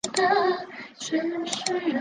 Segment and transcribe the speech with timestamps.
[0.97, 1.81] 陈胜人。